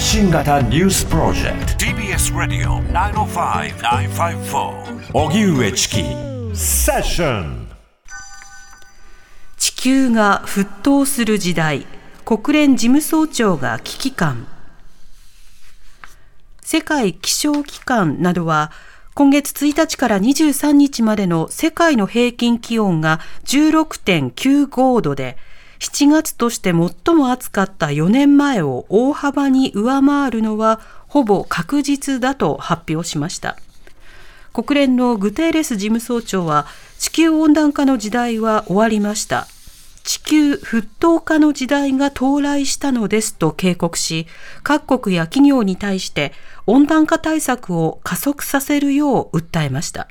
[0.00, 1.84] 発信型ニュースプロジェクト。
[1.84, 5.96] TBS ラディオ905-954おぎゅうえちき
[6.54, 7.68] セッション
[9.58, 11.84] 地球が沸騰する時代。
[12.24, 14.46] 国連事務総長が危機感。
[16.62, 18.72] 世界気象機関などは
[19.12, 25.36] 今月1日から23日までの世界の平均気温が16.95度で
[25.80, 33.56] 7月として最も暑かった4年前を大幅に上回るのはほぼ確実だと発表しました。
[34.52, 36.66] 国連のグテーレス事務総長は
[36.98, 39.46] 地球温暖化の時代は終わりました。
[40.02, 44.26] 地球沸騰化の時代が到来したのですと警告し、
[44.62, 46.32] 各国や企業に対して
[46.66, 50.08] 温暖化対策を加速させるよう訴えました。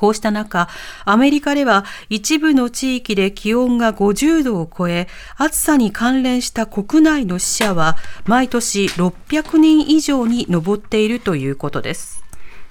[0.00, 0.66] こうした中、
[1.04, 12.24] アメリカでは一部の地域で気温が50度を超え、暑さに関連した国内の死者は毎年600人以上に上っているということです。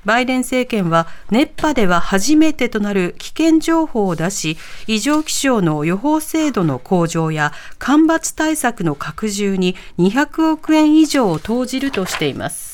[0.05, 12.68] バイデン政権は熱波では初めてとなる危険情報を出し、異常気象の予報精度の向上や干ばつ対策の拡充に200億円以上を投じるとしています。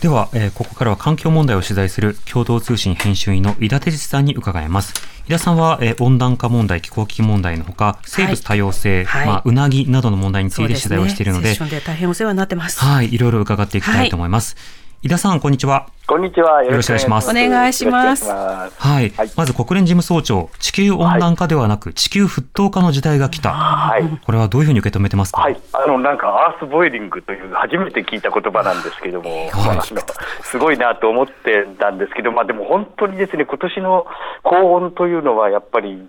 [0.00, 4.94] では、えー、ここからは環境問題を取材する共同通信編集員の井田哲司さんに伺います。
[5.26, 12.78] 井田さんは、えー、温暖化問題、気候危機問題のほか、生物多様性、はい、まあ、うなぎなどの問題について取材をしているので、で、ね、大変お世話になってます。
[12.80, 14.54] はい、いろいろ伺っていきたいと思います。
[14.54, 15.86] はい井田さん、こんにちは。
[16.08, 16.64] こんにちは。
[16.64, 17.30] よろしくお願いします。
[17.30, 18.28] お願いします。
[18.28, 19.12] はい。
[19.36, 23.52] まず国連事務総長、地球温暖化ではなく、地球沸騰化の時代が来た。
[23.52, 24.02] はい。
[24.26, 25.42] これはどういうふうに受け止めてますか？
[25.42, 25.60] はい。
[25.72, 34.04] あの、なんか、アースボイリングという初めて聞いた言葉なんですけども、はい、すごいなと思ってたんですけど、まあでも本当にですね、今年の
[34.42, 36.08] 高温というのはやっぱり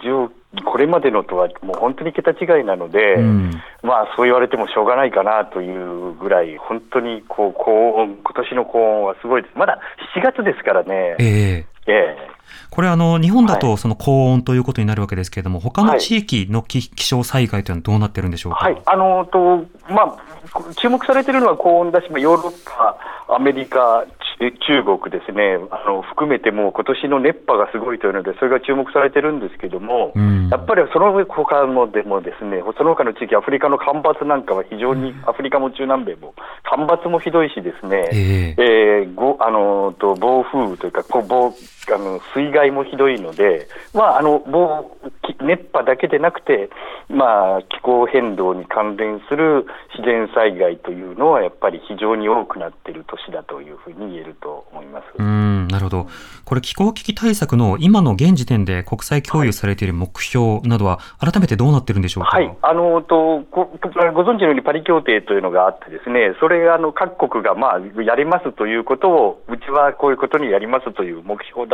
[0.66, 3.52] これまでのとはもう本当に桁違いなので、うん、
[3.84, 9.80] まあそう言われてもしょうがないかなというぐらい、本当にこう高温、今年の高温はすごいです、まだ
[10.16, 11.16] 7月ですからね。
[11.20, 12.40] えー、えー
[12.72, 18.60] これあの、日本だとその高温ということになるわけですけれども、はい、他の地域の気象災害というのはどうなってるんでしょうか？
[18.60, 22.98] はい、あのとまあ、注目されているのは高温だし、ヨーロッパ、
[23.36, 24.06] アメリカ、
[24.40, 36.34] 中国ですね、あの含めても今年の熱波がすごいというので、それが注目されてるんですけども、うん、やっぱりその他のでもですね、その他の地域、アフリカの干ばつなんかは非常に、うん、アフリカも中南米も
[36.64, 41.52] 干ばつもひどいしですね、えー、えー、ごあのと暴風というか、こ暴
[41.94, 44.98] あの水害もひどいので、まあ、あの暴
[45.42, 46.70] 熱波だけでなくて、
[47.10, 55.06] まあ、気候変動に関連する自然災害というのは、やっぱり非常に多くなっている年だというふうに言えると思います。
[55.18, 56.08] うんなるほど、
[56.46, 63.78] これ、気候危機対策の今の現時点で国際共有されている目標などは、改めてどうなってるんでしょうか、はい、あのとごご
[64.24, 71.66] 存知のようにパリ協定というのがあって、ですねそれがあの各国が、まあ、やりますということを、うちはこういうことにやりますという目標を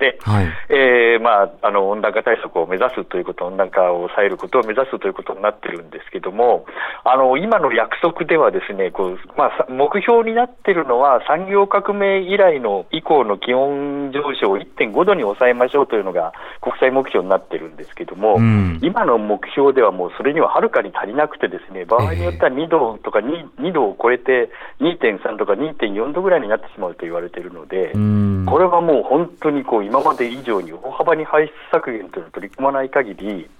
[0.00, 0.48] て、はい。
[0.70, 6.64] えーまあ、あの温暖化対策を目指すということ、温暖化を抑えることを目指すということになってるんですけども、
[7.04, 24.50] あの今の約束では、ですねこう、まあ、目標になっているのは、産業革命以来の以降の気温上昇を1.5度に抑えましょうというのが国際目標になってるんですけども、うん、今の目標ではもうそれにははるかに足りなくて、ですね場合によっては2度とか 2, 2度を超えて
[24.80, 33.50] 2.3とか2.4度ぐらいになってしまうと言われているので、うん、これはもう本当にこう今まで以上に大幅に排出削減というのを取り組まない限り、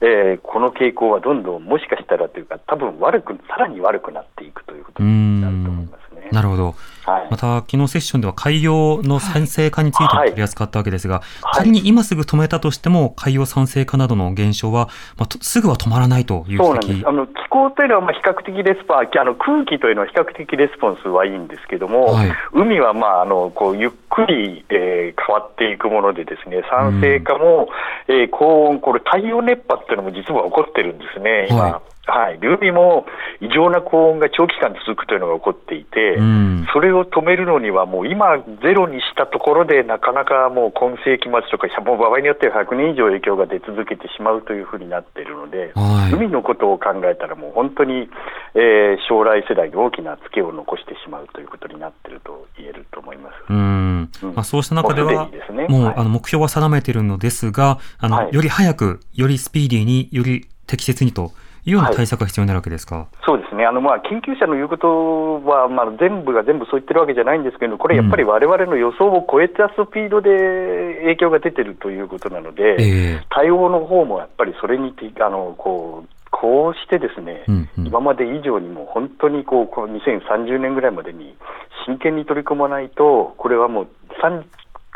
[0.00, 6.28] えー、この傾向はどんどんもしかしたらというか、多分悪くさらに悪くなっていくということになると思いますね。
[6.32, 6.74] なるほど。
[7.04, 17.06] はい、また、昨日セッションでは海洋の酸性化について取り扱ったわけですが、はい、仮に今すぐ止めたとしても、海洋酸性化などの現象は、まあ、すぐは止まらないというそうなんです。
[17.06, 27.68] あの気候というのはまあ比較的レスポンあの空気というのは比較的レスポンスはいいんですけども、はい、海はまああのこうゆっくり、えー、変わっていくもので、ですね酸性化も、
[28.08, 31.62] うん、えー、高温、これ、太陽熱波っていうのも実は起こってるんですね、今。
[31.62, 31.68] は
[31.99, 33.06] い、海も
[33.40, 48.08] 異常な高温が長期間続くというのが起こっていて、うん、それを止めるのには、もう今、ゼロにしたところで、なかなかもう今世紀末とか、もう場合によっては100年以上影響が出続けてしまうというふうになっているので、はい、海のことを考えたら、もう本当に、
[48.54, 53.34] えー、将来世代に大きなツケを残してしまうということになっていると言えると思います。
[53.48, 54.10] うん。
[54.34, 55.66] まあ、そうした中では、もう、ね。
[55.68, 61.32] もうはい、あの目標は定めているのですが、あの、はい、より早く、よりスピーディーに、より適切にと。
[61.70, 61.74] い。
[61.74, 70.30] うような対策が必要になるわけですか、はい、そうですね、あのまあ研究者の言うことは、まあ、全部が全部そう言ってるわけじゃないんですけど、これやっぱりわれわれの予想を超えたスピードで
[71.02, 81.34] 影響が出てるということなので、えー、対応の方もやっぱりそれにあのこうこうしてですね、うんうん、今まで以上にも本当にこうこの2030年ぐらいまでに
[81.86, 83.88] 真剣に取り組まないと、これはもう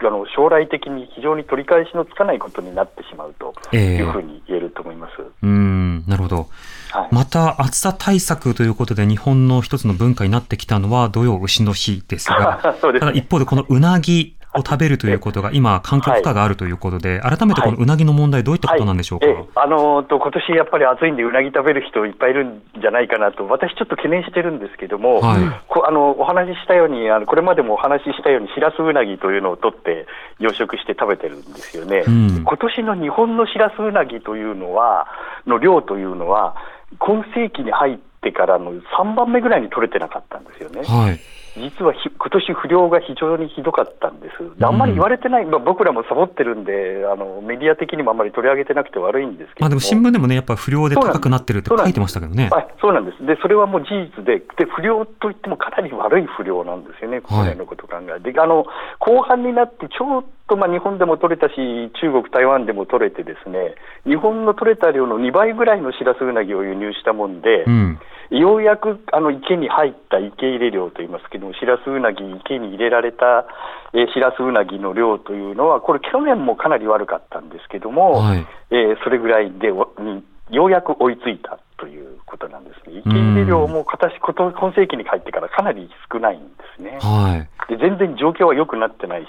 [0.06, 5.12] あの将来的に非常に取り返しのつかないことになってしまうというふうに言えると思います。
[5.19, 5.63] えー、うん
[6.06, 6.48] なるほど、
[6.92, 19.34] はい、また暑さ対策ということで日本の一つの文化になってきたのは土曜牛の日ですが、 すね、ただ一方でこのうなぎを食べるということが 今、環境負荷があるということで、改めてこのうなぎの問題、どういったことなんでしょうか、はい。
[19.34, 25.42] はい、あのと今年やっぱり暑いんで、うなぎ食べる人いっぱいいるんじゃないかなと、私、ちょっと懸念してるんですけども、はい、
[25.86, 26.03] あのお
[26.34, 30.06] 話ししたようにあの、これまでもお話ししたように、しらすうなぎというのを取って、
[30.38, 32.04] 養殖して食べてるんですよね。
[32.06, 35.06] うん、今年の日本のしらすうなぎというのは、
[35.46, 36.56] の量というのは、
[36.98, 40.82] 今世紀に入ってからの3番目ぐらいに取れてなかったんですよね。
[40.82, 52.50] はい実はひ今年不良が非常にひどかったんです、あんまり言われてない、まあ、僕らもサボってるんであの、メディア的にもあんまり取り上げてなくて悪いんですけどまあ、でも新聞でもね、やっぱ不良で高くなってるって書いてましたけどね。
[52.80, 53.24] そうなんです。
[53.24, 58.66] で、それはもう事実でで、不良といってもかなり悪い不良なんですよね、こののことを考えて、であの
[58.98, 61.54] 後半になって、ちょっとまあ日本でも取れたし、
[62.00, 63.74] 中国、台湾でも取れて、ですね
[64.04, 67.98] 日本の取れた量の2倍ぐらいのしらすうなぎを輸入したもんで、うん
[68.31, 73.47] ようやくあの池に入った池入れ量といいますけども、しらすうなぎ、池に入れられた、
[73.93, 82.99] えー、しらすうなぎの量というのは、これ、去年もかなり悪かったんですけども、はい、えー、それぐらいでにようやく追いついたということなんですね。
[82.99, 86.99] 池入れ量も今今世紀に入ってからかなり少ないんですね。
[87.00, 89.29] はい、で全然状況は良くなってないし、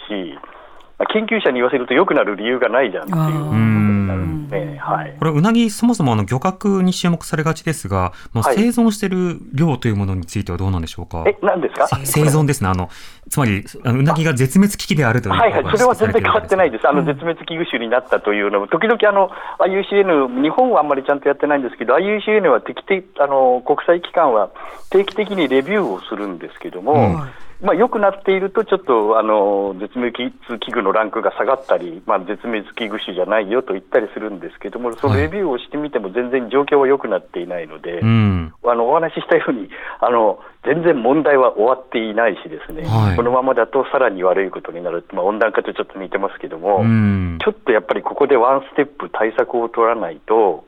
[1.13, 11.25] 研究者に言わせると良くなる理由がないじゃんっていうことになるんで、ね、はい、これ、うなぎ、そもそもあの漁獲に注目されがちですが、まあ、生存している量というものについてはどうなんでしょうか？
[11.27, 11.87] え、なんですか？
[12.05, 12.69] 生存ですね。
[12.69, 12.89] あの、
[13.29, 16.87] つまり、うなぎが絶滅危機であるというはいはい、それは全然変わってないです。
[16.87, 24.51] あの、絶滅危惧種になったというのも、時々あの、IUCN、日本はあんまりちゃんとやってないんですけど、IUCN は適的、あの、国際機関は
[24.91, 27.29] 定期的にレビューをするんですけども、うん
[27.61, 39.69] まあ、良くなっていると、ちょっとあの絶滅危惧のランクが下がったり、まあ、絶滅危惧種じゃないよと言ったりするんですけども、そのレビューをしてみても、全然状況は良くなっていないので、うん、あのお話ししたように
[39.99, 50.65] あの、全然問題は終わっていないし、ですね、はい、このままだとさらに悪いことになる、まあ、温暖化とちょっと似てますけども、うん、ちょっとやっぱりここでワンステップ対策を取らないと、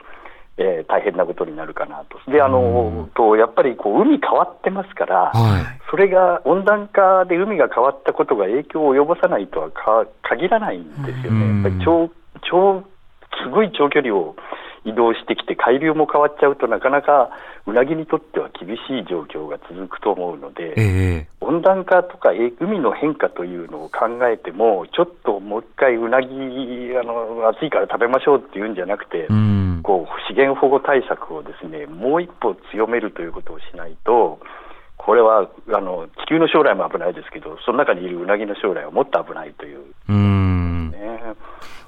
[0.58, 2.30] えー、大変なことになるかなと。
[2.30, 11.54] で、あの、と、やっぱりこう、海変わってますから、はい、それが温暖化で海が変わったことが影響を及ぼさないとはか限らないんですよね。
[11.54, 12.10] やっぱり超、
[12.42, 12.82] 超、
[13.42, 14.34] すごい長距離を
[14.88, 17.30] 移動してきて、海流も変わっちゃうとなかなか
[17.66, 22.30] うなぎにとっては厳しい状況が続くと思うので、えー、温暖化とか
[22.60, 26.26] 海の変化というのを考えても、ちょっともう一回うなぎ
[26.96, 34.40] あの暑いから食べましょうっていうんじゃなくて、うん、こう資源保護対策をですねもう一歩強めるということをしないと、
[34.96, 39.80] これはあの地球の将来も危ないですけど、その中にいるうなぎの将来はもっと危ないという。
[40.08, 40.47] うんね、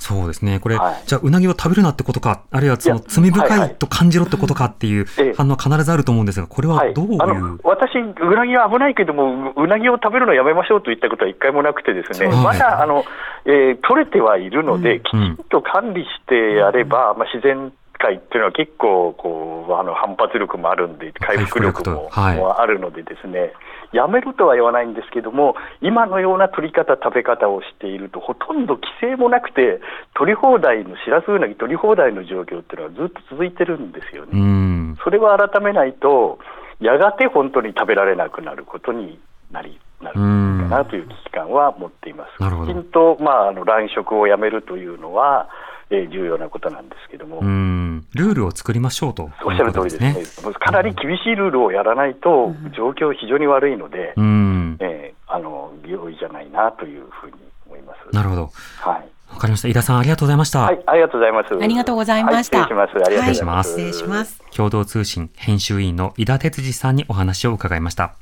[0.01, 5.07] そうですね、これ、はい、じゃあ、うなぎを食べるなってことか、あるいはその罪深いと感じろってことかっていう
[5.37, 13.05] 反応は必ずあると思うんですが、これはどういう、はい、私、うなぎは危ないけども、うなぎを食べるのやめましょうといったことは一回もなくてですね、まだあの、
[13.45, 22.11] えー、取れてはいるので、きちんと管理してやれば、まあ、自然界っていうのは結構こうあの反発力もあるんで、回復力も,、
[22.59, 23.53] あるので、ですね
[23.93, 29.81] やめるとは言わないんですけども、今のような取り方、食べ方をしていると、ほとんど規制もなくて、
[30.15, 34.97] 取り放題のしらすうなぎ、取り放題の状況っていうのはずっと続いてるんですよね。
[35.03, 36.39] それは改めないと、
[36.81, 39.19] やがて本当に食べられなくなることに
[39.51, 42.31] なりなるかなという危機感は持っています。
[42.39, 45.49] きちんと、まあ、あの乱食をやめるというのは、
[45.91, 47.41] えー、重要なことなんですけども。
[47.41, 50.17] ルールを作りましょうと、おっしゃる通りですね。
[50.59, 57.33] かなり厳しいルールをやらないと、状況非常に悪いので、うん、えー、あの、容易じゃないなというふうに
[57.67, 58.15] 思います。
[58.15, 58.51] なるほど。
[58.81, 59.09] はい。
[59.33, 59.69] わかりました。
[59.69, 60.61] 井田さん、ありがとうございました。
[60.61, 61.55] はい、ありがとうございます。
[61.55, 62.59] ありがとうございました。
[62.59, 62.91] はい、失礼します。
[62.91, 63.71] ありがとうございます。
[63.71, 64.43] 失礼します。
[64.57, 68.15] 共同通信編集員の井田哲司さんにお話を伺いました。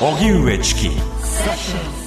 [0.00, 1.99] 荻上チキ。